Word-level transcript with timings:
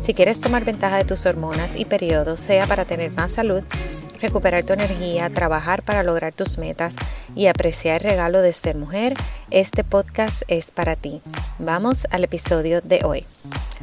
Si 0.00 0.12
quieres 0.12 0.40
tomar 0.40 0.64
ventaja 0.64 0.98
de 0.98 1.04
tus 1.04 1.24
hormonas 1.24 1.76
y 1.76 1.86
periodos, 1.86 2.38
sea 2.38 2.66
para 2.66 2.84
tener 2.84 3.10
más 3.12 3.32
salud, 3.32 3.62
recuperar 4.20 4.64
tu 4.64 4.72
energía, 4.72 5.30
trabajar 5.30 5.82
para 5.82 6.02
lograr 6.02 6.34
tus 6.34 6.58
metas 6.58 6.96
y 7.34 7.46
apreciar 7.46 8.02
el 8.02 8.10
regalo 8.10 8.42
de 8.42 8.52
ser 8.52 8.76
mujer, 8.76 9.14
este 9.50 9.84
podcast 9.84 10.42
es 10.48 10.70
para 10.70 10.96
ti. 10.96 11.22
Vamos 11.58 12.06
al 12.10 12.24
episodio 12.24 12.80
de 12.80 13.00
hoy. 13.04 13.24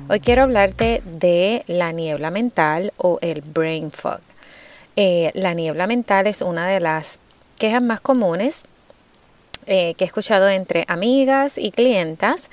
Hoy 0.09 0.19
quiero 0.19 0.43
hablarte 0.43 1.01
de 1.05 1.63
la 1.67 1.91
niebla 1.91 2.31
mental 2.31 2.93
o 2.97 3.17
el 3.21 3.41
brain 3.41 3.91
fog. 3.91 4.21
Eh, 4.95 5.31
la 5.33 5.53
niebla 5.53 5.87
mental 5.87 6.27
es 6.27 6.41
una 6.41 6.67
de 6.67 6.79
las 6.79 7.19
quejas 7.57 7.81
más 7.81 8.01
comunes 8.01 8.63
eh, 9.67 9.93
que 9.93 10.05
he 10.05 10.07
escuchado 10.07 10.49
entre 10.49 10.85
amigas 10.87 11.59
y 11.59 11.71
clientas, 11.71 12.49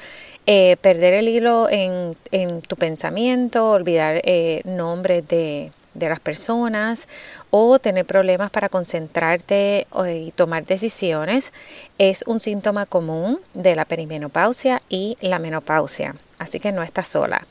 eh, 0.51 0.79
perder 0.80 1.12
el 1.12 1.29
hilo 1.29 1.69
en, 1.70 2.16
tu 2.62 2.77
pensamiento, 2.77 3.70
olvidar 3.70 4.23
eh, 4.25 4.62
nombres 4.65 5.29
de, 5.29 5.70
de, 5.93 6.09
las 6.09 6.20
personas 6.20 7.06
o 7.50 7.78
tener 7.78 8.06
problemas 8.06 8.50
para 8.50 8.70
concentrarte 8.70 9.87
y 10.11 10.31
tomar 10.31 10.64
decisiones 10.64 11.53
es 11.98 12.25
un 12.27 12.41
síntoma 12.41 12.87
común 12.87 13.41
de 13.53 13.77
la 13.77 13.84
perimenopausia 13.84 14.81
y 14.89 15.19
la 15.20 15.39
menopausia. 15.39 16.14
Así 16.39 16.61
que 16.61 16.72
no 16.72 16.83
estás 16.83 17.09
sola. 17.09 17.47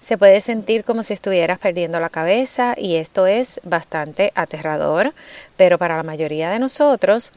Se 0.00 0.18
puede 0.18 0.40
sentir 0.40 0.82
como 0.82 1.04
si 1.04 1.12
estuvieras 1.12 1.60
perdiendo 1.60 2.00
la 2.00 2.08
cabeza 2.08 2.74
y 2.76 2.96
esto 2.96 3.28
es 3.28 3.60
bastante 3.62 4.32
aterrador, 4.34 5.14
pero 5.56 5.78
para 5.78 5.96
la 5.96 6.02
mayoría 6.02 6.50
de 6.50 6.58
nosotros 6.58 7.30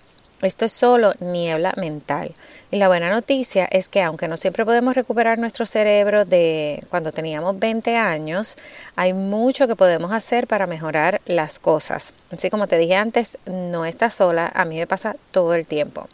esto 0.45 0.65
es 0.65 0.73
solo 0.73 1.13
niebla 1.19 1.73
mental. 1.77 2.33
Y 2.71 2.77
la 2.77 2.87
buena 2.87 3.09
noticia 3.09 3.65
es 3.65 3.89
que 3.89 4.01
aunque 4.01 4.27
no 4.27 4.37
siempre 4.37 4.65
podemos 4.65 4.95
recuperar 4.95 5.39
nuestro 5.39 5.65
cerebro 5.65 6.25
de 6.25 6.83
cuando 6.89 7.11
teníamos 7.11 7.57
20 7.59 7.97
años, 7.97 8.55
hay 8.95 9.13
mucho 9.13 9.67
que 9.67 9.75
podemos 9.75 10.11
hacer 10.11 10.47
para 10.47 10.67
mejorar 10.67 11.21
las 11.25 11.59
cosas. 11.59 12.13
Así 12.31 12.49
como 12.49 12.67
te 12.67 12.77
dije 12.77 12.95
antes, 12.95 13.37
no 13.45 13.85
estás 13.85 14.13
sola, 14.13 14.51
a 14.53 14.65
mí 14.65 14.77
me 14.77 14.87
pasa 14.87 15.15
todo 15.31 15.53
el 15.53 15.65
tiempo. 15.65 16.07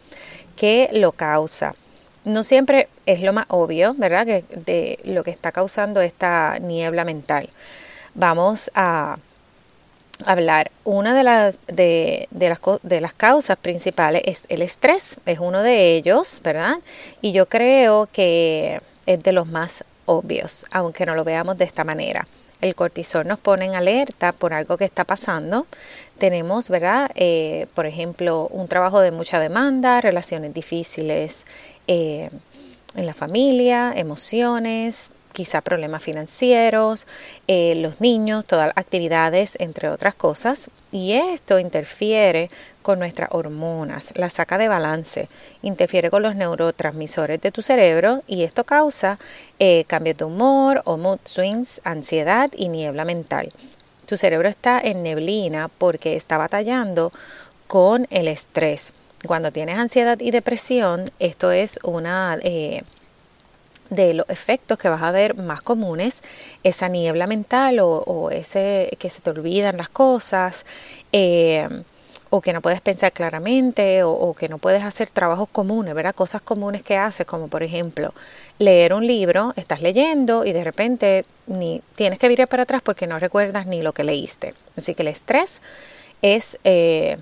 ¿Qué 0.55 0.89
lo 0.91 1.11
causa? 1.11 1.73
No 2.25 2.43
siempre 2.43 2.89
es 3.05 3.21
lo 3.21 3.33
más 3.33 3.45
obvio, 3.47 3.95
¿verdad? 3.97 4.25
Que 4.25 4.43
de 4.49 4.99
lo 5.05 5.23
que 5.23 5.31
está 5.31 5.51
causando 5.51 6.01
esta 6.01 6.59
niebla 6.59 7.05
mental. 7.05 7.49
Vamos 8.13 8.69
a 8.75 9.17
hablar. 10.25 10.71
Una 10.83 11.13
de, 11.13 11.23
las 11.23 11.55
de, 11.67 12.27
las, 12.31 12.59
de 12.83 13.01
las 13.01 13.13
causas 13.13 13.57
principales 13.57 14.21
es 14.25 14.45
el 14.49 14.61
estrés, 14.61 15.19
es 15.25 15.39
uno 15.39 15.61
de 15.61 15.95
ellos, 15.95 16.41
¿verdad? 16.43 16.77
Y 17.21 17.31
yo 17.31 17.47
creo 17.47 18.07
que 18.11 18.81
es 19.05 19.23
de 19.23 19.31
los 19.31 19.47
más 19.47 19.83
obvios, 20.05 20.65
aunque 20.71 21.05
no 21.05 21.15
lo 21.15 21.23
veamos 21.23 21.57
de 21.57 21.65
esta 21.65 21.83
manera. 21.83 22.25
El 22.61 22.75
cortisol 22.75 23.25
nos 23.25 23.39
pone 23.39 23.65
en 23.65 23.75
alerta 23.75 24.33
por 24.33 24.53
algo 24.53 24.77
que 24.77 24.83
está 24.83 25.05
pasando. 25.05 25.65
Tenemos, 26.17 26.69
¿verdad? 26.69 27.09
Eh, 27.15 27.67
por 27.73 27.85
ejemplo, 27.85 28.49
un 28.51 28.67
trabajo 28.67 28.99
de 28.99 29.11
mucha 29.11 29.39
demanda, 29.39 30.01
relaciones 30.01 30.53
difíciles 30.53 31.45
eh, 31.87 32.29
en 32.95 33.05
la 33.05 33.13
familia, 33.13 33.93
emociones, 33.95 35.11
quizá 35.31 35.61
problemas 35.61 36.03
financieros, 36.03 37.07
eh, 37.47 37.75
los 37.77 38.01
niños, 38.01 38.45
todas 38.45 38.67
las 38.67 38.77
actividades, 38.77 39.55
entre 39.59 39.89
otras 39.89 40.15
cosas. 40.15 40.69
Y 40.91 41.13
esto 41.13 41.59
interfiere 41.59 42.49
con 42.81 42.99
nuestras 42.99 43.29
hormonas, 43.31 44.13
la 44.15 44.29
saca 44.29 44.57
de 44.57 44.67
balance, 44.67 45.29
interfiere 45.61 46.09
con 46.09 46.23
los 46.23 46.35
neurotransmisores 46.35 47.39
de 47.41 47.51
tu 47.51 47.61
cerebro 47.61 48.23
y 48.27 48.43
esto 48.43 48.63
causa 48.63 49.19
eh, 49.59 49.83
cambio 49.85 50.13
de 50.15 50.23
humor 50.23 50.81
o 50.85 50.97
mood 50.97 51.19
swings, 51.25 51.81
ansiedad 51.83 52.49
y 52.55 52.69
niebla 52.69 53.05
mental. 53.05 53.51
Tu 54.07 54.17
cerebro 54.17 54.49
está 54.49 54.81
en 54.81 55.03
neblina 55.03 55.67
porque 55.67 56.15
está 56.15 56.39
batallando 56.39 57.11
con 57.67 58.07
el 58.09 58.27
estrés. 58.27 58.93
Cuando 59.27 59.51
tienes 59.51 59.77
ansiedad 59.77 60.19
y 60.19 60.31
depresión, 60.31 61.11
esto 61.19 61.51
es 61.51 61.77
una... 61.83 62.39
Eh, 62.41 62.81
de 63.89 64.13
los 64.13 64.29
efectos 64.29 64.77
que 64.77 64.89
vas 64.89 65.01
a 65.01 65.11
ver 65.11 65.35
más 65.35 65.61
comunes, 65.61 66.21
esa 66.63 66.87
niebla 66.87 67.27
mental 67.27 67.79
o, 67.81 68.29
ese 68.31 68.89
que 68.99 69.09
se 69.09 69.21
te 69.21 69.29
olvidan 69.29 69.77
las 69.77 69.89
cosas, 69.89 70.65
eh, 71.11 71.67
o 72.29 72.41
que 72.41 72.53
no 72.53 72.61
puedes 72.61 72.81
pensar 72.81 73.11
claramente, 73.11 74.03
o, 74.03 74.33
que 74.35 74.49
no 74.49 74.59
puedes 74.59 74.83
hacer 74.83 75.09
trabajos 75.09 75.49
comunes, 75.51 75.95
¿verdad? 75.95 76.13
Cosas 76.13 76.41
comunes 76.41 76.83
que 76.83 76.95
haces, 76.95 77.25
como 77.25 77.47
por 77.47 77.63
ejemplo 77.63 78.13
leer 78.59 78.93
un 78.93 79.07
libro, 79.07 79.53
estás 79.55 79.81
leyendo 79.81 80.45
y 80.45 80.53
de 80.53 80.63
repente 80.63 81.25
ni 81.47 81.81
tienes 81.95 82.19
que 82.19 82.27
virar 82.27 82.47
para 82.47 82.63
atrás 82.63 82.81
porque 82.83 83.07
no 83.07 83.17
recuerdas 83.17 83.65
ni 83.65 83.81
lo 83.81 83.93
que 83.93 84.03
leíste. 84.03 84.53
Así 84.77 84.93
que 84.93 85.01
el 85.01 85.07
estrés 85.07 85.61
es 86.21 86.59
eh, 86.63 87.17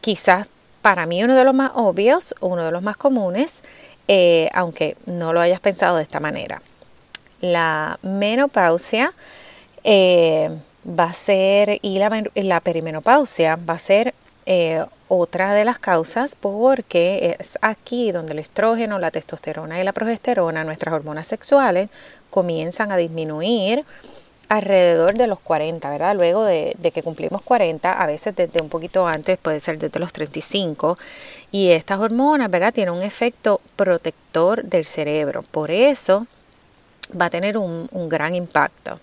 quizás 0.00 0.48
para 0.82 1.06
mí 1.06 1.22
uno 1.22 1.36
de 1.36 1.44
los 1.44 1.54
más 1.54 1.72
obvios, 1.74 2.34
uno 2.40 2.64
de 2.64 2.72
los 2.72 2.82
más 2.82 2.96
comunes, 2.96 3.62
eh, 4.08 4.48
aunque 4.52 4.96
no 5.06 5.32
lo 5.32 5.40
hayas 5.40 5.60
pensado 5.60 5.96
de 5.96 6.02
esta 6.02 6.20
manera. 6.20 6.62
La 7.40 7.98
menopausia 8.02 9.12
eh, 9.84 10.50
va 10.86 11.04
a 11.04 11.12
ser, 11.12 11.78
y 11.82 11.98
la, 11.98 12.60
perimenopausia 12.60 13.56
va 13.56 13.74
a 13.74 13.78
ser 13.78 14.14
eh, 14.46 14.84
otra 15.08 15.54
de 15.54 15.64
las 15.64 15.78
causas 15.78 16.36
porque 16.36 17.36
es 17.38 17.58
aquí 17.62 18.12
donde 18.12 18.32
el 18.32 18.38
estrógeno, 18.38 18.98
la 18.98 19.10
testosterona 19.10 19.80
y 19.80 19.84
la 19.84 19.92
progesterona, 19.92 20.64
nuestras 20.64 20.94
hormonas 20.94 21.26
sexuales, 21.26 21.88
comienzan 22.30 22.92
a 22.92 22.96
disminuir 22.96 23.84
alrededor 24.48 25.14
de 25.14 25.26
los 25.26 25.40
40, 25.40 25.88
¿verdad? 25.90 26.14
Luego 26.14 26.44
de, 26.44 26.76
que 26.94 27.02
cumplimos 27.02 27.42
40, 27.42 27.92
a 27.92 28.06
veces 28.06 28.34
desde 28.36 28.62
un 28.62 28.68
poquito 28.68 29.06
antes, 29.06 29.38
puede 29.38 29.60
ser 29.60 29.78
desde 29.78 29.98
los 29.98 30.12
35, 30.12 30.98
y 31.50 31.70
estas 31.70 31.98
hormonas, 32.00 32.50
¿verdad? 32.50 32.72
Tienen 32.72 32.94
un 32.94 33.02
efecto 33.02 33.60
protector 33.76 34.64
del 34.64 34.84
cerebro, 34.84 35.42
por 35.42 35.70
eso 35.70 36.26
va 37.18 37.26
a 37.26 37.30
tener 37.30 37.58
un, 37.58 37.88
gran 38.08 38.34
impacto. 38.34 38.98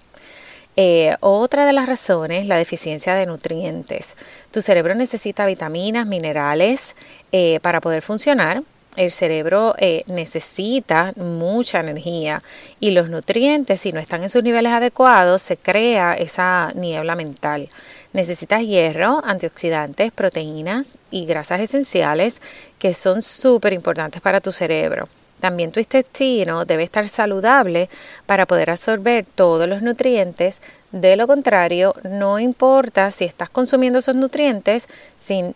Eh, 0.76 1.16
otra 1.20 1.66
de 1.66 1.74
las 1.74 1.88
razones, 1.88 2.48
la 2.48 2.58
deficiencia 2.58 3.14
de 3.14 3.28
nutrientes. 3.28 4.18
Tu 4.50 4.62
cerebro 4.62 4.96
necesita 4.96 5.46
vitaminas, 5.46 6.08
minerales 6.08 6.96
eh, 7.32 7.60
para 7.62 7.80
poder 7.80 8.02
funcionar 8.02 8.64
el 8.96 9.12
cerebro 9.12 9.76
eh, 9.78 10.04
necesita 10.08 11.14
mucha 11.16 11.80
energía 11.80 12.44
y 12.80 12.92
los 12.92 13.10
nutrientes, 13.10 13.82
si 13.82 13.92
no 13.92 14.00
están 14.00 14.24
en 14.24 14.30
sus 14.30 14.44
niveles 14.44 14.72
adecuados, 14.72 15.42
se 15.42 15.58
crea 15.58 16.14
esa 16.14 16.72
niebla 16.76 17.16
mental. 17.16 17.70
Necesitas 18.14 18.62
hierro, 18.62 19.22
antioxidantes, 19.26 20.12
proteínas 20.12 20.96
y 21.10 21.26
grasas 21.26 21.62
esenciales 21.62 22.42
que 22.80 22.94
son 22.94 23.22
súper 23.22 23.74
importantes 23.74 24.22
para 24.22 24.40
tu 24.40 24.52
cerebro. 24.52 25.08
También 25.44 25.74
tu 25.74 25.82
intestino 25.82 26.64
debe 26.64 26.84
estar 26.84 27.06
saludable 27.08 27.90
para 28.26 28.46
poder 28.46 28.70
absorber 28.70 29.26
todos 29.26 29.68
los 29.68 29.82
nutrientes. 29.82 30.62
De 30.94 31.18
lo 31.18 31.28
contrario, 31.28 31.96
no 32.04 32.40
importa 32.40 33.12
si 33.12 33.26
estás 33.26 33.50
consumiendo 33.50 34.00
esos 34.00 34.16
nutrientes, 34.16 34.88
sin 35.18 35.54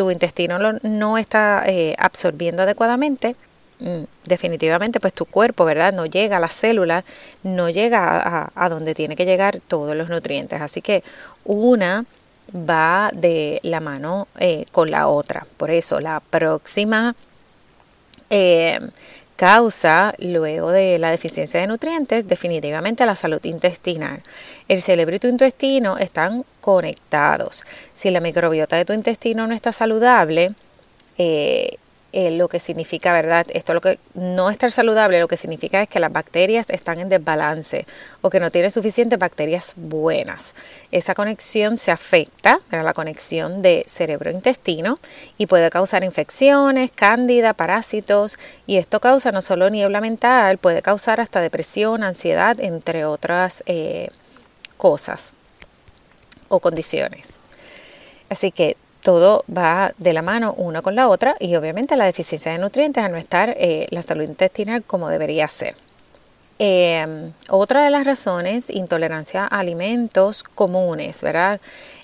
tu 0.00 0.10
intestino 0.10 0.58
no 0.82 1.18
está 1.18 1.62
eh, 1.66 1.94
absorbiendo 1.98 2.62
adecuadamente, 2.62 3.36
mm, 3.80 4.04
definitivamente 4.24 4.98
pues 4.98 5.12
tu 5.12 5.26
cuerpo, 5.26 5.66
¿verdad? 5.66 5.92
No 5.92 6.06
llega 6.06 6.38
a 6.38 6.40
las 6.40 6.54
células, 6.54 7.04
no 7.42 7.68
llega 7.68 8.50
a, 8.54 8.68
donde 8.70 8.94
tiene 8.94 9.14
que 9.14 9.26
llegar 9.26 9.60
todos 9.60 9.94
los 9.94 10.08
nutrientes. 10.08 10.62
Así 10.62 10.80
que 10.80 11.04
una 11.44 12.06
va 12.54 13.10
de 13.12 13.60
la 13.62 13.80
mano 13.80 14.26
eh, 14.38 14.64
con 14.72 14.90
la 14.90 15.06
otra. 15.06 15.46
Por 15.58 15.70
eso 15.70 16.00
la 16.00 16.20
próxima 16.20 17.14
eh, 18.30 18.80
causa, 19.36 20.14
luego 20.16 20.70
de 20.70 20.98
la 20.98 21.10
deficiencia 21.10 21.60
de 21.60 21.66
nutrientes, 21.66 22.26
definitivamente 22.26 23.04
la 23.04 23.16
salud 23.16 23.44
intestinal. 23.44 24.22
El 24.66 24.80
cerebro 24.80 25.16
y 25.16 25.18
tu 25.18 25.28
intestino 25.28 25.98
están 25.98 26.46
conectados. 26.60 27.64
Si 27.92 28.10
la 28.10 28.20
microbiota 28.20 28.76
de 28.76 28.84
tu 28.84 28.92
intestino 28.92 29.46
no 29.46 29.54
está 29.54 29.72
saludable, 29.72 30.54
eh, 31.18 31.76
eh, 32.12 32.32
lo 32.32 32.48
que 32.48 32.58
significa, 32.58 33.12
¿verdad? 33.12 33.46
Esto 33.50 33.72
lo 33.72 33.80
que 33.80 34.00
no 34.14 34.50
estar 34.50 34.72
saludable, 34.72 35.20
lo 35.20 35.28
que 35.28 35.36
significa 35.36 35.80
es 35.80 35.88
que 35.88 36.00
las 36.00 36.10
bacterias 36.10 36.66
están 36.68 36.98
en 36.98 37.08
desbalance 37.08 37.86
o 38.20 38.30
que 38.30 38.40
no 38.40 38.50
tiene 38.50 38.70
suficientes 38.70 39.16
bacterias 39.16 39.74
buenas. 39.76 40.56
Esa 40.90 41.14
conexión 41.14 41.76
se 41.76 41.92
afecta, 41.92 42.58
la 42.72 42.94
conexión 42.94 43.62
de 43.62 43.84
cerebro-intestino 43.86 44.98
y 45.38 45.46
puede 45.46 45.70
causar 45.70 46.02
infecciones, 46.02 46.90
cándida, 46.90 47.54
parásitos 47.54 48.38
y 48.66 48.78
esto 48.78 48.98
causa 48.98 49.30
no 49.30 49.40
solo 49.40 49.70
niebla 49.70 50.00
mental, 50.00 50.58
puede 50.58 50.82
causar 50.82 51.20
hasta 51.20 51.40
depresión, 51.40 52.02
ansiedad, 52.02 52.58
entre 52.58 53.04
otras 53.04 53.62
eh, 53.66 54.08
cosas 54.76 55.32
o 56.50 56.60
condiciones. 56.60 57.40
Así 58.28 58.50
que 58.50 58.76
todo 59.02 59.44
va 59.48 59.94
de 59.96 60.12
la 60.12 60.20
mano 60.20 60.52
una 60.58 60.82
con 60.82 60.94
la 60.94 61.08
otra 61.08 61.36
y 61.40 61.56
obviamente 61.56 61.96
la 61.96 62.04
deficiencia 62.04 62.52
de 62.52 62.58
nutrientes 62.58 63.02
a 63.02 63.08
no 63.08 63.16
estar 63.16 63.54
eh, 63.56 63.86
la 63.90 64.02
salud 64.02 64.24
intestinal 64.24 64.82
como 64.82 65.08
debería 65.08 65.48
ser. 65.48 65.74
Em, 66.58 67.32
otra 67.48 67.82
de 67.82 67.90
las 67.90 68.04
razones, 68.04 68.68
intolerancia 68.68 69.44
a 69.44 69.60
alimentos 69.60 70.42
comunes, 70.42 71.22
¿verdad? 71.22 71.58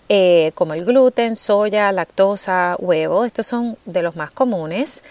Eh, 0.09 0.53
como 0.55 0.73
el 0.73 0.87
gluten, 0.87 1.37
soya, 1.37 1.93
lactosa, 1.93 2.77
huevo, 2.79 3.27
estos 3.27 3.47
son 3.47 3.77
de 3.85 4.03
los 4.03 4.17
más 4.17 4.31
comunes. 4.31 5.03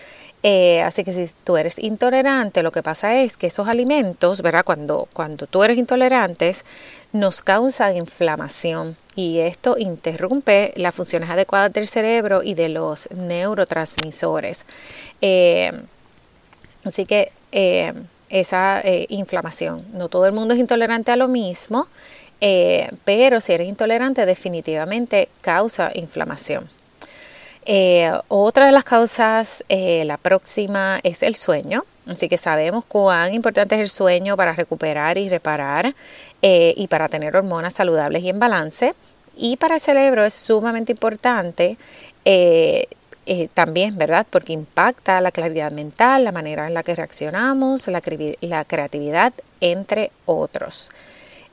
Eh, 0.41 0.81
así 0.81 1.03
que 1.03 1.13
si 1.13 1.27
tú 1.43 1.57
eres 1.57 1.77
intolerante, 1.77 2.63
lo 2.63 2.71
que 2.71 2.81
pasa 2.81 3.15
es 3.21 3.37
que 3.37 3.47
esos 3.47 3.67
alimentos, 3.67 4.41
¿verdad? 4.41 4.65
Cuando, 4.65 5.07
cuando 5.13 5.45
tú 5.45 5.63
eres 5.63 5.77
intolerante, 5.77 6.51
nos 7.13 7.43
causan 7.43 7.97
inflamación 7.97 8.97
y 9.15 9.39
esto 9.39 9.77
interrumpe 9.77 10.73
las 10.75 10.93
funciones 10.93 11.29
adecuadas 11.29 11.71
del 11.73 11.87
cerebro 11.87 12.43
y 12.43 12.53
de 12.53 12.69
los 12.69 13.09
neurotransmisores. 13.11 14.65
Eh, 15.21 15.71
así 16.83 17.05
que 17.05 17.31
eh, 17.51 17.93
esa 18.29 18.81
inflamación, 19.09 19.85
no 19.93 20.09
todo 20.09 20.25
el 20.25 20.33
mundo 20.33 20.53
es 20.53 20.59
intolerante 20.59 21.11
a 21.11 21.15
lo 21.15 21.27
mismo, 21.27 21.87
pero 23.05 23.39
si 23.39 23.53
eres 23.53 23.69
intolerante 23.69 24.25
definitivamente 24.25 25.29
causa 25.41 25.91
inflamación. 25.93 26.69
Eh, 27.65 28.11
otra 28.27 28.67
de 28.67 28.71
las 28.71 28.83
causas, 28.83 29.63
eh, 29.69 30.05
la 30.05 30.17
próxima, 30.17 30.99
es 31.03 31.23
el 31.23 31.35
sueño. 31.35 31.83
Así 32.07 32.29
que 32.29 32.37
sabemos 32.37 32.85
cuán 32.85 33.33
importante 33.33 33.73
es 33.75 33.81
el 33.81 33.89
sueño 33.89 34.37
para 34.37 34.53
recuperar 34.53 35.17
y 35.17 35.27
reparar 35.27 35.95
eh, 36.43 36.75
y 36.77 36.87
para 36.87 37.09
tener 37.09 37.35
hormonas 37.35 37.73
saludables 37.73 38.23
y 38.23 38.29
en 38.29 38.37
balance. 38.37 38.93
Y 39.35 39.57
para 39.57 39.75
el 39.75 39.81
cerebro 39.81 40.23
es 40.25 40.33
sumamente 40.33 40.91
importante 40.93 41.77
también, 43.53 43.97
¿verdad? 43.97 44.25
Porque 44.29 44.53
impacta 44.53 45.19
la 45.21 45.31
claridad 45.31 45.71
mental, 45.71 46.23
la 46.23 46.31
manera 46.31 46.67
en 46.67 46.73
la 46.73 46.83
que 46.83 46.95
reaccionamos, 46.95 47.87
la, 47.87 48.01
creatividad, 48.01 49.33
entre 49.61 50.11
otros. 50.25 50.91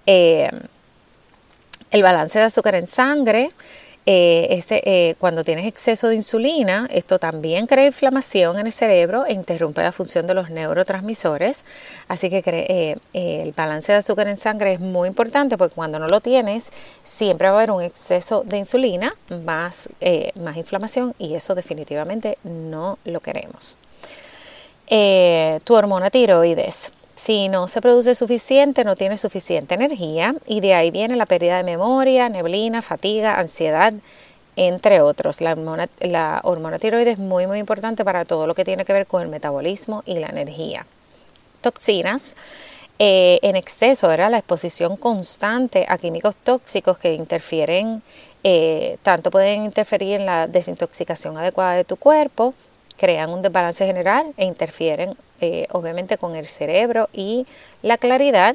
el 0.06 0.52
balance 1.90 2.38
de 2.38 2.44
azúcar 2.44 2.74
en 2.74 2.86
sangre 2.86 3.52
eh, 4.04 4.60
eh, 4.68 5.14
cuando 5.18 5.44
tienes 5.44 5.66
exceso 5.66 6.08
de 6.08 6.16
insulina, 6.16 6.88
esto 6.90 7.20
también 7.20 7.66
crea 7.66 7.86
inflamación 7.86 8.58
en 8.58 8.66
el 8.66 8.72
cerebro 8.72 9.24
e 9.26 9.32
interrumpe 9.32 9.82
la 9.82 9.92
función 9.92 10.26
de 10.26 10.34
los 10.34 10.50
neurotransmisores. 10.50 11.64
Así 12.08 12.28
que 12.28 12.42
eh, 12.44 12.96
el 13.12 13.52
balance 13.52 13.92
de 13.92 13.98
azúcar 13.98 14.26
en 14.26 14.36
sangre 14.36 14.72
es 14.74 14.80
muy 14.80 15.08
importante 15.08 15.56
porque 15.56 15.74
cuando 15.74 15.98
no 15.98 16.08
lo 16.08 16.20
tienes, 16.20 16.70
siempre 17.04 17.48
va 17.48 17.54
a 17.54 17.56
haber 17.58 17.70
un 17.70 17.82
exceso 17.82 18.42
de 18.44 18.58
insulina, 18.58 19.14
más 19.44 19.88
inflamación 20.56 21.14
y 21.18 21.34
eso 21.34 21.54
definitivamente 21.54 22.38
no 22.42 22.98
lo 23.04 23.20
queremos. 23.20 23.78
tu 25.64 25.74
hormona 25.74 26.10
tiroides. 26.10 26.92
Si 27.14 27.48
no 27.48 27.68
se 27.68 27.80
produce 27.80 28.14
suficiente, 28.14 28.84
no 28.84 28.96
tiene 28.96 29.16
suficiente 29.16 29.74
energía 29.74 30.34
y 30.46 30.60
de 30.60 30.74
ahí 30.74 30.90
viene 30.90 31.16
la 31.16 31.26
pérdida 31.26 31.58
de 31.58 31.62
memoria, 31.62 32.28
neblina, 32.28 32.80
fatiga, 32.80 33.38
ansiedad, 33.38 33.92
entre 34.56 35.00
otros. 35.02 35.40
La 35.40 35.52
hormona, 35.52 35.88
la 36.00 36.40
hormona 36.42 36.78
tiroides 36.78 37.14
es 37.14 37.18
muy 37.18 37.46
muy 37.46 37.58
importante 37.58 38.04
para 38.04 38.24
todo 38.24 38.46
lo 38.46 38.54
que 38.54 38.64
tiene 38.64 38.84
que 38.84 38.92
ver 38.92 39.06
con 39.06 39.22
el 39.22 39.28
metabolismo 39.28 40.02
y 40.06 40.18
la 40.18 40.28
energía. 40.28 40.86
Toxinas. 41.60 42.34
Eh, 42.98 43.40
en 43.42 43.56
exceso, 43.56 44.10
era 44.12 44.30
la 44.30 44.38
exposición 44.38 44.96
constante 44.96 45.86
a 45.88 45.98
químicos 45.98 46.36
tóxicos 46.36 46.98
que 46.98 47.14
interfieren, 47.14 48.02
eh, 48.44 48.96
tanto 49.02 49.30
pueden 49.30 49.64
interferir 49.64 50.20
en 50.20 50.26
la 50.26 50.46
desintoxicación 50.46 51.36
adecuada 51.36 51.74
de 51.74 51.84
tu 51.84 51.96
cuerpo, 51.96 52.54
crean 52.98 53.30
un 53.30 53.42
desbalance 53.42 53.84
general 53.84 54.32
e 54.36 54.44
interfieren 54.44 55.16
eh, 55.42 55.66
obviamente 55.72 56.18
con 56.18 56.36
el 56.36 56.46
cerebro 56.46 57.08
y 57.12 57.46
la 57.82 57.98
claridad 57.98 58.54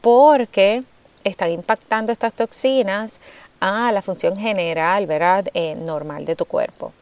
porque 0.00 0.82
están 1.22 1.50
impactando 1.50 2.10
estas 2.10 2.32
toxinas 2.32 3.20
a 3.60 3.92
la 3.92 4.02
función 4.02 4.36
general, 4.36 5.06
¿verdad? 5.06 5.46
Eh, 5.54 5.76
normal 5.76 6.24
de 6.24 6.34
tu 6.34 6.44
cuerpo. 6.44 6.92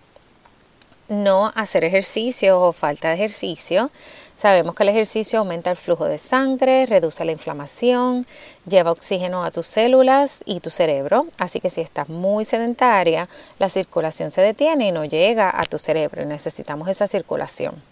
No 1.09 1.51
hacer 1.55 1.83
ejercicio 1.85 2.61
o 2.61 2.73
falta 2.75 3.09
de 3.09 3.15
ejercicio. 3.15 3.91
Sabemos 4.35 4.75
que 4.75 4.83
el 4.83 4.91
ejercicio 4.91 5.39
aumenta 5.39 5.71
el 5.71 5.77
flujo 5.79 6.05
de 6.05 6.19
sangre, 6.19 6.85
reduce 6.85 7.25
la 7.25 7.33
inflamación, 7.33 8.27
lleva 8.67 8.93
oxígeno 8.93 9.45
a 9.45 9.51
tus 9.51 9.67
células 9.67 10.43
y 10.45 10.61
tu 10.61 10.69
cerebro. 10.69 11.27
Así 11.39 11.59
que 11.59 11.71
si 11.71 11.81
estás 11.81 12.11
muy 12.11 12.45
sedentaria, 12.45 13.31
la 13.59 13.71
circulación 13.71 14.31
se 14.31 14.43
detiene 14.43 14.89
y 14.89 14.93
no 14.93 15.07
llega 15.07 15.51
a 15.59 15.65
tu 15.65 15.79
cerebro 15.79 16.23
y 16.23 16.27
necesitamos 16.27 16.89
esa 16.89 17.07
circulación. 17.07 17.83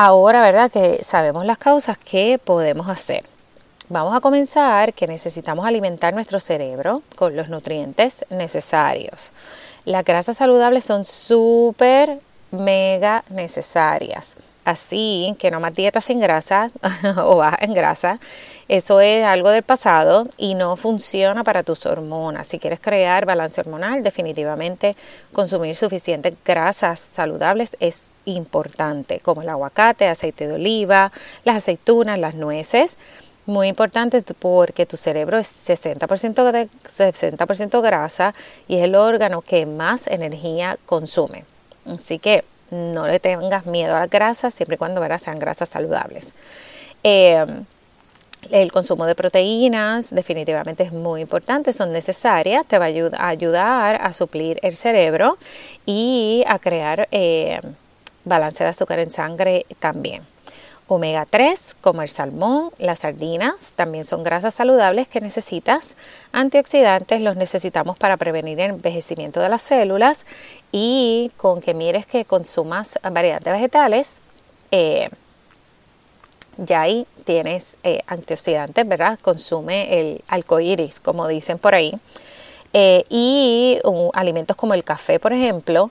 Ahora, 0.00 0.42
¿verdad? 0.42 0.70
Que 0.70 1.02
sabemos 1.02 1.44
las 1.44 1.58
causas, 1.58 1.98
¿qué 1.98 2.38
podemos 2.38 2.88
hacer? 2.88 3.24
Vamos 3.88 4.14
a 4.14 4.20
comenzar 4.20 4.94
que 4.94 5.08
necesitamos 5.08 5.66
alimentar 5.66 6.14
nuestro 6.14 6.38
cerebro 6.38 7.02
con 7.16 7.34
los 7.34 7.48
nutrientes 7.48 8.24
necesarios. 8.30 9.32
Las 9.84 10.04
grasas 10.04 10.36
saludables 10.36 10.84
son 10.84 11.04
súper, 11.04 12.20
mega 12.52 13.24
necesarias. 13.28 14.36
Así 14.68 15.34
que 15.38 15.50
no 15.50 15.60
más 15.60 15.72
dieta 15.72 16.02
sin 16.02 16.20
grasa 16.20 16.70
o 17.24 17.36
baja 17.36 17.56
en 17.62 17.72
grasa. 17.72 18.20
Eso 18.68 19.00
es 19.00 19.24
algo 19.24 19.48
del 19.48 19.62
pasado 19.62 20.28
y 20.36 20.54
no 20.54 20.76
funciona 20.76 21.42
para 21.42 21.62
tus 21.62 21.86
hormonas. 21.86 22.48
Si 22.48 22.58
quieres 22.58 22.78
crear 22.78 23.24
balance 23.24 23.58
hormonal, 23.62 24.02
definitivamente 24.02 24.94
consumir 25.32 25.74
suficientes 25.74 26.34
grasas 26.44 27.00
saludables 27.00 27.78
es 27.80 28.12
importante, 28.26 29.20
como 29.20 29.40
el 29.40 29.48
aguacate, 29.48 30.06
aceite 30.06 30.46
de 30.46 30.56
oliva, 30.56 31.12
las 31.44 31.56
aceitunas, 31.56 32.18
las 32.18 32.34
nueces. 32.34 32.98
Muy 33.46 33.68
importante 33.68 34.22
porque 34.38 34.84
tu 34.84 34.98
cerebro 34.98 35.38
es 35.38 35.48
60%, 35.48 36.52
de, 36.52 36.68
60 36.84 37.80
grasa 37.80 38.34
y 38.68 38.76
es 38.76 38.84
el 38.84 38.96
órgano 38.96 39.40
que 39.40 39.64
más 39.64 40.06
energía 40.08 40.78
consume. 40.84 41.44
Así 41.86 42.18
que 42.18 42.44
no 42.70 43.06
le 43.06 43.20
tengas 43.20 43.66
miedo 43.66 43.96
a 43.96 44.00
las 44.00 44.10
grasas 44.10 44.54
siempre 44.54 44.74
y 44.74 44.78
cuando 44.78 45.02
sean 45.18 45.38
grasas 45.38 45.68
saludables. 45.68 46.34
Eh, 47.02 47.44
el 48.50 48.72
consumo 48.72 49.04
de 49.06 49.14
proteínas 49.14 50.14
definitivamente 50.14 50.84
es 50.84 50.92
muy 50.92 51.20
importante, 51.20 51.72
son 51.72 51.92
necesarias, 51.92 52.64
te 52.66 52.78
va 52.78 52.86
a 52.86 53.28
ayudar 53.28 54.00
a 54.00 54.12
suplir 54.12 54.58
el 54.62 54.74
cerebro 54.74 55.36
y 55.86 56.44
a 56.46 56.58
crear 56.58 57.08
eh, 57.10 57.60
balance 58.24 58.62
de 58.62 58.70
azúcar 58.70 59.00
en 59.00 59.10
sangre 59.10 59.66
también. 59.80 60.22
Omega 60.90 61.26
3, 61.28 61.76
como 61.82 62.00
el 62.00 62.08
salmón, 62.08 62.70
las 62.78 63.00
sardinas, 63.00 63.74
también 63.76 64.04
son 64.04 64.22
grasas 64.22 64.54
saludables 64.54 65.06
que 65.06 65.20
necesitas. 65.20 65.96
Antioxidantes 66.32 67.20
los 67.20 67.36
necesitamos 67.36 67.98
para 67.98 68.16
prevenir 68.16 68.58
el 68.58 68.70
envejecimiento 68.70 69.40
de 69.40 69.50
las 69.50 69.60
células 69.60 70.24
y 70.72 71.30
con 71.36 71.60
que 71.60 71.74
mires 71.74 72.06
que 72.06 72.24
consumas 72.24 72.98
variantes 73.02 73.52
vegetales, 73.52 74.22
eh, 74.70 75.10
ya 76.56 76.80
ahí 76.80 77.06
tienes 77.24 77.76
eh, 77.82 78.00
antioxidantes, 78.06 78.88
¿verdad? 78.88 79.18
Consume 79.20 80.00
el 80.00 80.22
iris, 80.60 81.00
como 81.00 81.28
dicen 81.28 81.58
por 81.58 81.74
ahí. 81.74 81.92
Eh, 82.72 83.04
y 83.10 83.78
alimentos 84.14 84.56
como 84.56 84.72
el 84.72 84.84
café, 84.84 85.20
por 85.20 85.34
ejemplo, 85.34 85.90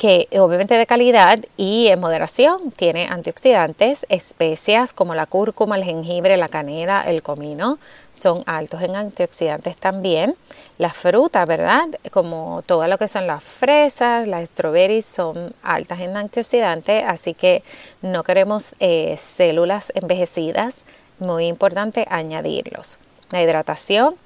que 0.00 0.28
obviamente 0.38 0.78
de 0.78 0.86
calidad 0.86 1.40
y 1.58 1.88
en 1.88 2.00
moderación 2.00 2.70
tiene 2.70 3.06
antioxidantes, 3.08 4.06
especias 4.08 4.94
como 4.94 5.14
la 5.14 5.26
cúrcuma, 5.26 5.76
el 5.76 5.84
jengibre, 5.84 6.38
la 6.38 6.48
canela, 6.48 7.02
el 7.02 7.22
comino, 7.22 7.78
son 8.10 8.42
altos 8.46 8.80
en 8.80 8.96
antioxidantes 8.96 9.76
también. 9.76 10.36
Las 10.78 10.94
frutas, 10.94 11.46
¿verdad? 11.46 11.86
Como 12.10 12.62
todo 12.64 12.86
lo 12.88 12.96
que 12.96 13.08
son 13.08 13.26
las 13.26 13.44
fresas, 13.44 14.26
las 14.26 14.48
strawberries 14.48 15.04
son 15.04 15.52
altas 15.62 16.00
en 16.00 16.16
antioxidantes, 16.16 17.04
así 17.06 17.34
que 17.34 17.62
no 18.00 18.22
queremos 18.22 18.74
eh, 18.80 19.18
células 19.18 19.92
envejecidas, 19.94 20.86
muy 21.18 21.46
importante 21.46 22.06
añadirlos. 22.08 22.96
La 23.28 23.42
hidratación 23.42 24.16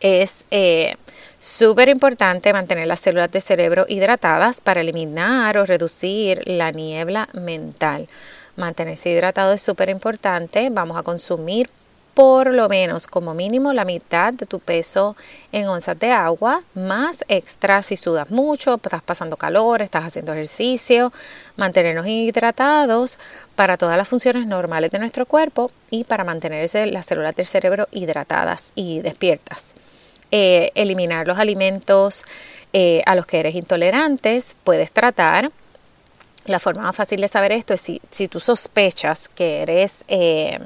Es 0.00 0.46
eh, 0.50 0.96
súper 1.38 1.88
importante 1.90 2.52
mantener 2.52 2.86
las 2.86 3.00
células 3.00 3.30
de 3.30 3.40
cerebro 3.40 3.84
hidratadas 3.88 4.60
para 4.60 4.80
eliminar 4.80 5.58
o 5.58 5.66
reducir 5.66 6.42
la 6.46 6.70
niebla 6.70 7.28
mental. 7.34 8.08
Mantenerse 8.56 9.10
hidratado 9.10 9.52
es 9.52 9.62
súper 9.62 9.90
importante. 9.90 10.68
Vamos 10.70 10.96
a 10.96 11.02
consumir 11.02 11.70
por 12.14 12.52
lo 12.52 12.68
menos 12.68 13.06
como 13.06 13.34
mínimo 13.34 13.72
la 13.72 13.84
mitad 13.84 14.32
de 14.34 14.46
tu 14.46 14.58
peso 14.58 15.16
en 15.52 15.68
onzas 15.68 15.98
de 15.98 16.10
agua, 16.10 16.62
más 16.74 17.24
extra 17.28 17.82
si 17.82 17.96
sudas 17.96 18.30
mucho, 18.30 18.74
estás 18.74 19.02
pasando 19.02 19.36
calor, 19.36 19.80
estás 19.80 20.04
haciendo 20.04 20.32
ejercicio, 20.32 21.12
mantenernos 21.56 22.06
hidratados 22.06 23.18
para 23.54 23.76
todas 23.76 23.96
las 23.96 24.08
funciones 24.08 24.46
normales 24.46 24.90
de 24.90 24.98
nuestro 24.98 25.24
cuerpo 25.24 25.70
y 25.90 26.04
para 26.04 26.24
mantenerse 26.24 26.86
las 26.86 27.06
células 27.06 27.36
del 27.36 27.46
cerebro 27.46 27.88
hidratadas 27.92 28.72
y 28.74 29.00
despiertas. 29.00 29.74
Eh, 30.32 30.70
eliminar 30.76 31.26
los 31.26 31.38
alimentos 31.38 32.24
eh, 32.72 33.02
a 33.06 33.16
los 33.16 33.26
que 33.26 33.40
eres 33.40 33.56
intolerantes, 33.56 34.56
puedes 34.62 34.92
tratar. 34.92 35.50
La 36.46 36.58
forma 36.58 36.82
más 36.82 36.96
fácil 36.96 37.20
de 37.20 37.28
saber 37.28 37.52
esto 37.52 37.74
es 37.74 37.80
si, 37.80 38.00
si 38.10 38.28
tú 38.28 38.40
sospechas 38.40 39.28
que 39.28 39.62
eres... 39.62 40.04
Eh, 40.08 40.58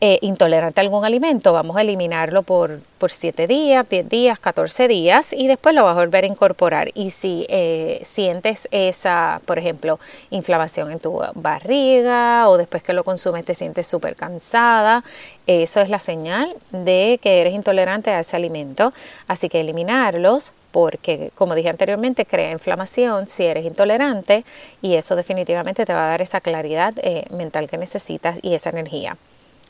eh, 0.00 0.20
intolerante 0.22 0.80
a 0.80 0.84
algún 0.84 1.04
alimento, 1.04 1.52
vamos 1.52 1.76
a 1.76 1.80
eliminarlo 1.80 2.44
por, 2.44 2.80
por 2.98 3.10
7 3.10 3.48
días, 3.48 3.88
10 3.88 4.08
días, 4.08 4.38
14 4.38 4.86
días 4.86 5.32
y 5.32 5.48
después 5.48 5.74
lo 5.74 5.82
vas 5.82 5.96
a 5.96 6.00
volver 6.00 6.22
a 6.22 6.28
incorporar. 6.28 6.90
Y 6.94 7.10
si 7.10 7.46
eh, 7.48 8.00
sientes 8.04 8.68
esa, 8.70 9.40
por 9.44 9.58
ejemplo, 9.58 9.98
inflamación 10.30 10.92
en 10.92 11.00
tu 11.00 11.20
barriga 11.34 12.48
o 12.48 12.56
después 12.58 12.84
que 12.84 12.92
lo 12.92 13.02
consumes 13.02 13.44
te 13.44 13.54
sientes 13.54 13.88
súper 13.88 14.14
cansada, 14.14 15.02
eso 15.48 15.80
es 15.80 15.88
la 15.90 15.98
señal 15.98 16.54
de 16.70 17.18
que 17.20 17.40
eres 17.40 17.54
intolerante 17.54 18.10
a 18.10 18.20
ese 18.20 18.36
alimento. 18.36 18.92
Así 19.26 19.48
que 19.48 19.60
eliminarlos 19.60 20.52
porque, 20.70 21.32
como 21.34 21.56
dije 21.56 21.70
anteriormente, 21.70 22.24
crea 22.24 22.52
inflamación 22.52 23.26
si 23.26 23.44
eres 23.46 23.64
intolerante 23.64 24.44
y 24.80 24.94
eso 24.94 25.16
definitivamente 25.16 25.84
te 25.84 25.92
va 25.92 26.04
a 26.04 26.10
dar 26.10 26.22
esa 26.22 26.40
claridad 26.40 26.94
eh, 26.98 27.24
mental 27.30 27.68
que 27.68 27.78
necesitas 27.78 28.38
y 28.42 28.54
esa 28.54 28.70
energía 28.70 29.16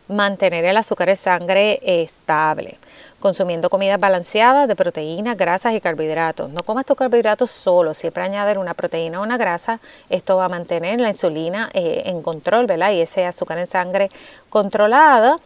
mantener 0.08 0.64
el 0.64 0.76
azúcar 0.76 1.10
en 1.10 1.16
sangre 1.16 1.80
estable, 1.82 2.78
consumiendo 3.20 3.68
comidas 3.68 4.00
balanceadas 4.00 4.66
de 4.66 4.74
proteínas, 4.74 5.36
grasas 5.36 5.74
y 5.74 5.80
carbohidratos. 5.80 6.50
No 6.50 6.62
comas 6.62 6.86
tus 6.86 6.96
carbohidratos 6.96 7.50
solo, 7.50 7.94
siempre 7.94 8.22
añadir 8.22 8.58
una 8.58 8.74
proteína 8.74 9.20
o 9.20 9.22
una 9.22 9.36
grasa. 9.36 9.80
Esto 10.08 10.36
va 10.36 10.46
a 10.46 10.48
mantener 10.48 11.00
la 11.00 11.08
insulina 11.08 11.70
eh, 11.74 12.02
en 12.06 12.22
control, 12.22 12.66
¿verdad? 12.66 12.92
Y 12.92 13.02
ese 13.02 13.26
azúcar 13.26 13.58
en 13.58 13.66
sangre 13.66 14.10
controlada 14.48 15.38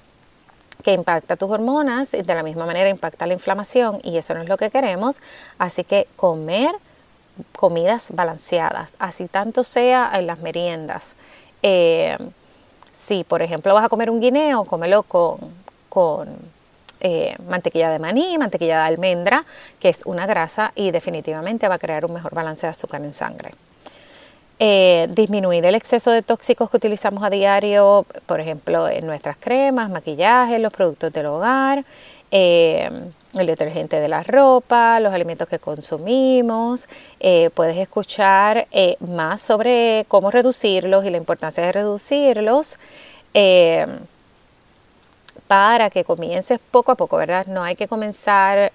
que 0.82 0.92
impacta 0.92 1.36
tus 1.36 1.50
hormonas 1.50 2.14
y 2.14 2.22
de 2.22 2.34
la 2.34 2.42
misma 2.42 2.66
manera 2.66 2.88
impacta 2.88 3.26
la 3.26 3.34
inflamación 3.34 4.00
y 4.02 4.16
eso 4.16 4.34
no 4.34 4.42
es 4.42 4.48
lo 4.48 4.56
que 4.56 4.70
queremos. 4.70 5.20
Así 5.58 5.84
que 5.84 6.06
comer 6.16 6.72
comidas 7.56 8.10
balanceadas, 8.12 8.92
así 8.98 9.26
tanto 9.26 9.64
sea 9.64 10.10
en 10.14 10.26
las 10.26 10.38
meriendas. 10.40 11.16
Eh, 11.62 12.18
si, 12.92 13.24
por 13.24 13.42
ejemplo, 13.42 13.74
vas 13.74 13.84
a 13.84 13.88
comer 13.88 14.10
un 14.10 14.20
guineo, 14.20 14.64
cómelo 14.64 15.02
con, 15.02 15.38
con 15.88 16.28
eh, 17.00 17.36
mantequilla 17.48 17.90
de 17.90 17.98
maní, 17.98 18.38
mantequilla 18.38 18.78
de 18.78 18.84
almendra, 18.84 19.44
que 19.80 19.88
es 19.88 20.02
una 20.04 20.26
grasa 20.26 20.72
y 20.76 20.92
definitivamente 20.92 21.66
va 21.66 21.74
a 21.74 21.78
crear 21.78 22.04
un 22.04 22.12
mejor 22.12 22.34
balance 22.34 22.66
de 22.66 22.70
azúcar 22.70 23.02
en 23.02 23.12
sangre. 23.12 23.52
Eh, 24.60 25.08
disminuir 25.10 25.66
el 25.66 25.74
exceso 25.74 26.12
de 26.12 26.22
tóxicos 26.22 26.70
que 26.70 26.76
utilizamos 26.76 27.24
a 27.24 27.30
diario, 27.30 28.06
por 28.26 28.40
ejemplo, 28.40 28.88
en 28.88 29.04
nuestras 29.06 29.36
cremas, 29.36 29.90
maquillaje, 29.90 30.60
los 30.60 30.72
productos 30.72 31.12
del 31.12 31.26
hogar, 31.26 31.84
eh, 32.32 32.90
el 33.34 33.46
detergente 33.46 34.00
de 34.00 34.08
la 34.08 34.22
ropa, 34.22 35.00
los 35.00 35.12
alimentos 35.12 35.48
que 35.48 35.58
consumimos. 35.58 36.88
Eh, 37.20 37.50
puedes 37.54 37.76
escuchar 37.76 38.66
eh, 38.72 38.96
más 39.00 39.40
sobre 39.40 40.04
cómo 40.08 40.30
reducirlos 40.30 41.04
y 41.04 41.10
la 41.10 41.16
importancia 41.16 41.64
de 41.64 41.72
reducirlos 41.72 42.78
eh, 43.34 43.86
para 45.46 45.90
que 45.90 46.04
comiences 46.04 46.58
poco 46.70 46.92
a 46.92 46.94
poco, 46.94 47.16
¿verdad? 47.16 47.46
No 47.46 47.62
hay 47.62 47.76
que 47.76 47.88
comenzar 47.88 48.72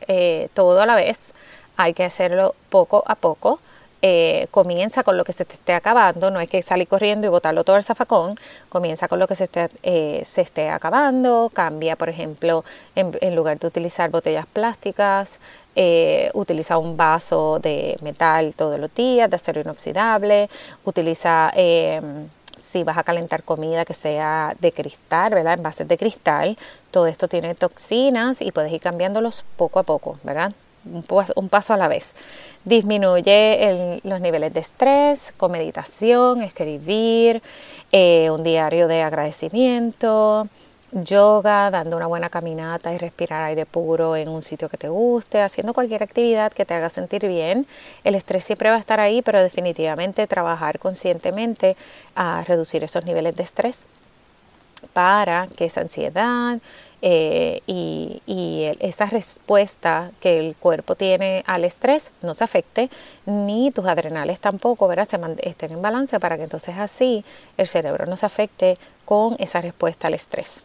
todo 0.53 0.81
a 0.81 0.85
la 0.85 0.95
vez, 0.95 1.33
hay 1.75 1.93
que 1.93 2.03
hacerlo 2.03 2.55
poco 2.69 3.03
a 3.07 3.15
poco. 3.15 3.59
Eh, 4.03 4.47
comienza 4.51 5.03
con 5.03 5.17
lo 5.17 5.23
que 5.23 5.33
se 5.33 5.43
te 5.43 5.55
esté 5.55 5.73
acabando, 5.73 6.29
no 6.29 6.37
hay 6.37 6.47
que 6.47 6.61
salir 6.61 6.87
corriendo 6.87 7.25
y 7.25 7.29
botarlo 7.31 7.63
todo 7.63 7.75
al 7.77 7.83
zafacón, 7.83 8.39
comienza 8.69 9.07
con 9.07 9.17
lo 9.17 9.27
que 9.27 9.33
se 9.33 9.45
esté, 9.45 9.69
eh, 9.81 10.21
se 10.23 10.41
esté 10.41 10.69
acabando, 10.69 11.49
cambia, 11.51 11.95
por 11.95 12.09
ejemplo, 12.09 12.63
en, 12.95 13.35
lugar 13.35 13.57
de 13.57 13.67
utilizar 13.67 14.11
botellas 14.11 14.45
plásticas, 14.45 15.39
eh, 15.75 16.29
utiliza 16.35 16.77
un 16.77 16.95
vaso 16.95 17.59
de 17.59 17.97
metal 18.01 18.53
todos 18.55 18.79
los 18.79 18.93
días, 18.93 19.29
de 19.29 19.35
acero 19.35 19.61
inoxidable, 19.61 20.49
utiliza 20.85 21.51
si 22.57 22.83
vas 22.83 22.97
a 22.97 23.03
calentar 23.03 23.43
comida 23.43 23.85
que 23.85 23.93
sea 23.93 24.55
de 24.59 24.71
cristal, 24.71 25.33
¿verdad? 25.33 25.53
En 25.53 25.63
bases 25.63 25.87
de 25.87 25.97
cristal, 25.97 26.57
todo 26.91 27.07
esto 27.07 27.27
tiene 27.27 27.55
toxinas 27.55 28.41
y 28.41 28.51
puedes 28.51 28.71
ir 28.71 28.81
cambiándolos 28.81 29.45
poco 29.57 29.79
a 29.79 29.83
poco, 29.83 30.17
¿verdad? 30.23 30.53
Un 31.35 31.49
paso 31.49 31.73
a 31.73 31.77
la 31.77 31.87
vez. 31.87 32.13
Disminuye 32.65 33.99
los 34.03 34.21
niveles 34.21 34.53
de 34.53 34.59
estrés 34.59 35.33
con 35.37 35.51
meditación, 35.51 36.41
escribir, 36.41 37.41
eh, 37.91 38.29
un 38.29 38.43
diario 38.43 38.87
de 38.87 39.01
agradecimiento, 39.01 40.47
yoga, 40.91 41.69
dando 41.71 41.97
una 41.97 42.07
buena 42.07 42.29
caminata 42.29 42.93
y 42.93 42.97
respirar 42.97 43.45
aire 43.45 43.65
puro 43.65 44.15
en 44.15 44.29
un 44.29 44.41
sitio 44.41 44.69
que 44.69 44.77
te 44.77 44.89
guste, 44.89 45.41
haciendo 45.41 45.73
cualquier 45.73 46.03
actividad 46.03 46.51
que 46.51 46.65
te 46.65 46.73
haga 46.73 46.89
sentir 46.89 47.27
bien. 47.27 47.67
El 48.03 48.15
estrés 48.15 48.43
siempre 48.43 48.69
va 48.69 48.75
a 48.75 48.79
estar 48.79 48.99
ahí, 48.99 49.21
pero 49.21 49.41
definitivamente 49.41 50.27
trabajar 50.27 50.79
conscientemente 50.79 51.75
a 52.15 52.43
reducir 52.45 52.83
esos 52.83 53.05
niveles 53.05 53.35
de 53.35 53.43
estrés 53.43 53.85
para 54.93 55.47
que 55.55 55.65
esa 55.65 55.81
ansiedad, 55.81 56.59
eh, 57.01 57.61
y, 57.67 58.21
esa 58.79 59.05
respuesta 59.05 60.11
que 60.19 60.39
el 60.39 60.55
cuerpo 60.55 60.95
tiene 60.95 61.43
al 61.47 61.63
estrés 61.63 62.11
no 62.21 62.33
se 62.33 62.43
afecte, 62.43 62.89
ni 63.25 63.71
tus 63.71 63.85
adrenales 63.85 64.39
tampoco, 64.39 64.87
¿verdad? 64.87 65.07
Se 65.07 65.19
estén 65.49 65.71
en 65.71 65.81
balance 65.81 66.19
para 66.19 66.37
que 66.37 66.43
entonces 66.43 66.77
así 66.77 67.23
el 67.57 67.67
cerebro 67.67 68.05
no 68.05 68.17
se 68.17 68.25
afecte 68.25 68.77
con 69.05 69.35
esa 69.39 69.61
respuesta 69.61 70.07
al 70.07 70.15
estrés. 70.15 70.63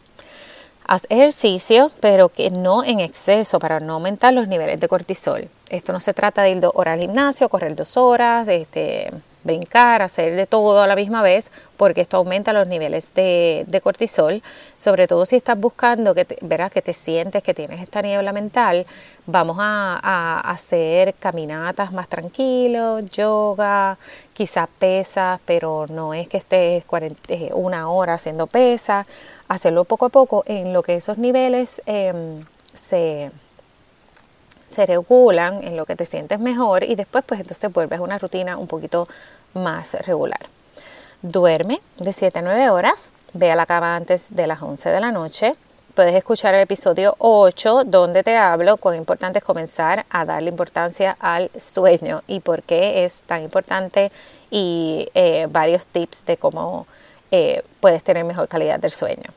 Haz 0.86 1.06
ejercicio, 1.10 1.90
pero 2.00 2.28
que 2.28 2.50
no 2.50 2.82
en 2.82 3.00
exceso 3.00 3.58
para 3.58 3.80
no 3.80 3.94
aumentar 3.94 4.32
los 4.34 4.48
niveles 4.48 4.80
de 4.80 4.88
cortisol. 4.88 5.48
Esto 5.68 5.92
no 5.92 6.00
se 6.00 6.12
trata 6.12 6.42
de 6.42 6.50
ir 6.50 6.60
dos 6.60 6.72
horas 6.74 6.94
al 6.94 7.00
gimnasio, 7.00 7.48
correr 7.48 7.76
dos 7.76 7.96
horas, 7.96 8.48
este, 8.48 9.12
brincar, 9.44 10.02
hacer 10.02 10.36
de 10.36 10.46
todo 10.46 10.82
a 10.82 10.86
la 10.86 10.96
misma 10.96 11.22
vez, 11.22 11.50
porque 11.76 12.00
esto 12.00 12.16
aumenta 12.16 12.52
los 12.52 12.66
niveles 12.66 13.12
de, 13.14 13.80
cortisol, 13.82 14.42
sobre 14.78 15.06
todo 15.06 15.26
si 15.26 15.36
estás 15.36 15.58
buscando 15.58 16.14
que 16.14 16.24
te, 16.24 16.38
verás 16.42 16.70
que 16.70 16.82
te 16.82 16.92
sientes 16.92 17.42
que 17.42 17.54
tienes 17.54 17.80
esta 17.82 18.02
niebla 18.02 18.32
mental, 18.32 18.86
vamos 19.26 19.56
a, 19.60 20.40
hacer 20.44 21.14
caminatas 21.14 21.92
más 21.92 22.08
tranquilos, 22.08 23.04
yoga, 23.10 23.98
quizás 24.32 24.68
pesas, 24.78 25.40
pero 25.44 25.86
no 25.88 26.14
es 26.14 26.28
que 26.28 26.36
estés 26.38 26.84
eh, 27.28 27.50
una 27.54 27.88
hora 27.90 28.14
haciendo 28.14 28.46
pesas, 28.46 29.06
hacerlo 29.48 29.84
poco 29.84 30.06
a 30.06 30.08
poco 30.08 30.44
en 30.46 30.72
lo 30.72 30.82
que 30.82 30.96
esos 30.96 31.18
niveles 31.18 31.82
em, 31.86 32.44
se 32.74 33.30
se 34.72 34.86
regulan 34.86 35.62
en 35.62 35.76
lo 35.76 35.86
que 35.86 35.94
te 35.94 36.04
sientes 36.04 36.40
mejor 36.40 36.82
y 36.82 36.94
después 36.94 37.24
pues 37.26 37.40
entonces 37.40 37.72
vuelves 37.72 38.00
a 38.00 38.02
una 38.02 38.18
rutina 38.18 38.56
un 38.56 38.66
poquito 38.66 39.06
más 39.54 39.94
regular. 40.06 40.40
Duerme 41.22 41.80
de 41.98 42.12
7 42.12 42.40
a 42.40 42.42
9 42.42 42.70
horas, 42.70 43.12
ve 43.32 43.52
a 43.52 43.56
la 43.56 43.66
cama 43.66 43.94
antes 43.94 44.34
de 44.34 44.46
las 44.46 44.60
11 44.60 44.90
de 44.90 45.00
la 45.00 45.12
noche. 45.12 45.54
Puedes 45.94 46.14
escuchar 46.14 46.54
el 46.54 46.62
episodio 46.62 47.14
8 47.18 47.84
donde 47.84 48.24
te 48.24 48.36
hablo 48.36 48.78
cuán 48.78 48.96
importante 48.96 49.38
es 49.38 49.44
comenzar 49.44 50.06
a 50.10 50.24
darle 50.24 50.48
importancia 50.48 51.16
al 51.20 51.50
sueño 51.58 52.22
y 52.26 52.40
por 52.40 52.62
qué 52.62 53.04
es 53.04 53.22
tan 53.24 53.42
importante 53.42 54.10
y 54.50 55.08
eh, 55.14 55.46
varios 55.50 55.86
tips 55.86 56.24
de 56.24 56.38
cómo 56.38 56.86
eh, 57.30 57.62
puedes 57.80 58.02
tener 58.02 58.24
mejor 58.24 58.48
calidad 58.48 58.80
del 58.80 58.90
sueño. 58.90 59.30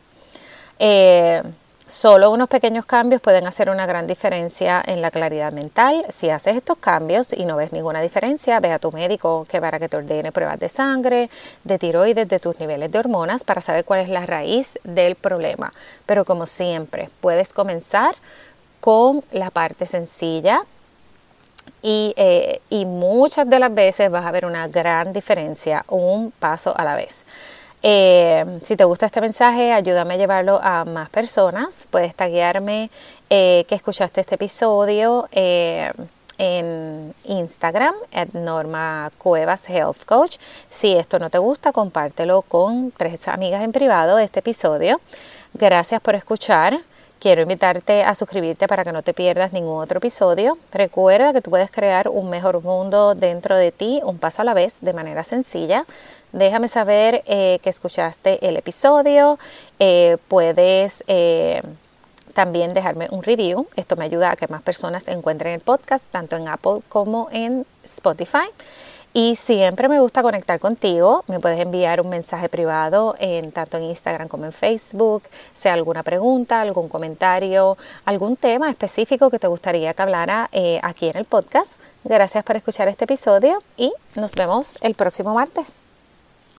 Eh, 0.79 1.43
Solo 1.87 2.31
unos 2.31 2.49
pequeños 2.49 2.83
cambios 2.87 3.21
pueden 3.21 3.45
hacer 3.45 3.69
una 3.69 3.85
gran 3.85 4.07
diferencia 4.07 4.81
en 4.87 5.03
la 5.03 5.11
claridad 5.11 5.51
mental. 5.53 6.03
Si 6.09 6.31
haces 6.31 6.55
estos 6.55 6.79
cambios 6.79 7.31
y 7.31 7.45
no 7.45 7.57
ves 7.57 7.73
ninguna 7.73 8.01
diferencia, 8.01 8.59
ve 8.59 8.71
a 8.71 8.79
tu 8.79 8.91
médico 8.91 9.45
que 9.47 9.61
para 9.61 9.77
que 9.77 9.87
te 9.87 9.97
ordene 9.97 10.31
pruebas 10.31 10.59
de 10.59 10.67
sangre, 10.67 11.29
de 11.63 11.77
tiroides, 11.77 12.27
de 12.27 12.39
tus 12.39 12.59
niveles 12.59 12.91
de 12.91 12.97
hormonas 12.97 13.43
para 13.43 13.61
saber 13.61 13.85
cuál 13.85 13.99
es 13.99 14.09
la 14.09 14.25
raíz 14.25 14.79
del 14.83 15.13
problema. 15.13 15.73
Pero 16.07 16.25
como 16.25 16.47
siempre, 16.47 17.11
puedes 17.21 17.53
comenzar 17.53 18.15
con 18.79 19.23
la 19.31 19.51
parte 19.51 19.85
sencilla 19.85 20.61
y, 21.83 22.15
eh, 22.17 22.61
y 22.71 22.87
muchas 22.87 23.47
de 23.47 23.59
las 23.59 23.71
veces 23.71 24.09
vas 24.09 24.25
a 24.25 24.31
ver 24.31 24.47
una 24.47 24.67
gran 24.67 25.13
diferencia, 25.13 25.85
un 25.87 26.31
paso 26.31 26.75
a 26.75 26.83
la 26.83 26.95
vez. 26.95 27.25
Eh, 27.87 28.43
si 28.63 28.75
te 28.75 28.83
gusta 28.83 29.05
este 29.05 29.21
mensaje, 29.21 29.71
ayúdame 29.71 30.15
a 30.15 30.17
llevarlo 30.17 30.59
a 30.63 30.85
más 30.85 31.07
personas. 31.09 31.87
Puedes 31.91 32.15
taguearme 32.15 32.89
eh, 33.29 33.63
que 33.67 33.75
escuchaste 33.75 34.21
este 34.21 34.33
episodio 34.33 35.29
eh, 35.31 35.93
en 36.39 37.13
Instagram, 37.25 37.93
at 38.11 38.29
Norma 38.33 39.11
Cuevas 39.19 39.69
Health 39.69 40.03
Coach. 40.03 40.37
Si 40.67 40.95
esto 40.95 41.19
no 41.19 41.29
te 41.29 41.37
gusta, 41.37 41.71
compártelo 41.73 42.41
con 42.41 42.89
tres 42.89 43.27
amigas 43.27 43.63
en 43.63 43.71
privado 43.71 44.17
este 44.17 44.39
episodio. 44.39 44.99
Gracias 45.53 46.01
por 46.01 46.15
escuchar. 46.15 46.79
Quiero 47.19 47.43
invitarte 47.43 48.03
a 48.03 48.15
suscribirte 48.15 48.67
para 48.67 48.83
que 48.83 48.91
no 48.91 49.03
te 49.03 49.13
pierdas 49.13 49.53
ningún 49.53 49.79
otro 49.79 49.99
episodio. 49.99 50.57
Recuerda 50.71 51.33
que 51.33 51.41
tú 51.41 51.51
puedes 51.51 51.69
crear 51.69 52.09
un 52.09 52.31
mejor 52.31 52.63
mundo 52.63 53.13
dentro 53.13 53.55
de 53.55 53.71
ti, 53.71 54.01
un 54.03 54.17
paso 54.17 54.41
a 54.41 54.45
la 54.45 54.55
vez, 54.55 54.79
de 54.81 54.93
manera 54.93 55.23
sencilla. 55.23 55.85
Déjame 56.35 56.67
saber 56.67 57.23
eh, 57.27 57.59
que 57.63 57.69
escuchaste 57.69 58.45
el 58.45 58.57
episodio. 58.57 59.39
Eh, 59.79 60.17
puedes 60.27 61.01
eh, 61.07 61.61
también 62.33 62.73
dejarme 62.73 63.07
un 63.09 63.23
review. 63.23 63.67
Esto 63.77 63.95
me 63.95 64.03
ayuda 64.03 64.31
a 64.31 64.35
que 64.35 64.45
más 64.49 64.61
personas 64.61 65.07
encuentren 65.07 65.53
el 65.53 65.61
podcast, 65.61 66.11
tanto 66.11 66.35
en 66.35 66.49
Apple 66.49 66.81
como 66.89 67.29
en 67.31 67.65
Spotify. 67.85 68.49
Y 69.13 69.37
siempre 69.37 69.87
me 69.87 70.01
gusta 70.01 70.21
conectar 70.23 70.59
contigo. 70.59 71.23
Me 71.27 71.39
puedes 71.39 71.57
enviar 71.57 72.01
un 72.01 72.09
mensaje 72.09 72.49
privado 72.49 73.15
en 73.17 73.53
tanto 73.53 73.77
en 73.77 73.83
Instagram 73.83 74.27
como 74.27 74.43
en 74.43 74.51
Facebook, 74.51 75.23
sea 75.53 75.71
alguna 75.71 76.03
pregunta, 76.03 76.59
algún 76.59 76.89
comentario, 76.89 77.77
algún 78.03 78.35
tema 78.35 78.69
específico 78.69 79.29
que 79.29 79.39
te 79.39 79.47
gustaría 79.47 79.93
que 79.93 80.01
hablara 80.01 80.49
aquí 80.81 81.07
en 81.07 81.15
el 81.15 81.23
podcast. 81.23 81.79
Gracias 82.03 82.43
por 82.43 82.57
escuchar 82.57 82.89
este 82.89 83.05
episodio 83.05 83.63
y 83.77 83.93
nos 84.15 84.33
vemos 84.35 84.75
el 84.81 84.95
próximo 84.95 85.33
martes. 85.33 85.79